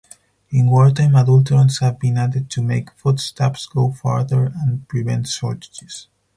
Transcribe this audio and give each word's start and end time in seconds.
In 0.49 0.65
wartime 0.71 1.11
adulterants 1.13 1.79
have 1.81 1.99
been 1.99 2.17
added 2.17 2.49
to 2.49 2.63
make 2.63 2.89
foodstuffs 2.97 3.67
"go 3.67 3.91
further" 3.91 4.47
and 4.55 4.87
prevent 4.89 5.27
shortages. 5.27 6.07